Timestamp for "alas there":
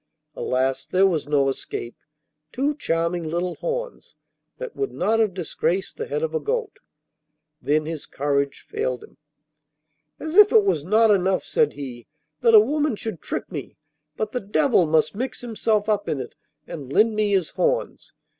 0.35-1.05